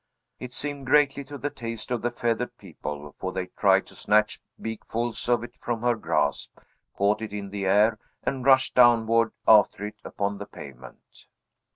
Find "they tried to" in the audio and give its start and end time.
3.31-3.95